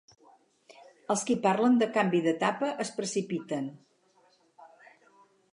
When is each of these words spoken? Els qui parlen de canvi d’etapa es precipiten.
Els 1.15 1.25
qui 1.27 1.35
parlen 1.43 1.77
de 1.83 1.89
canvi 1.99 2.23
d’etapa 2.29 2.71
es 2.87 2.93
precipiten. 2.97 3.71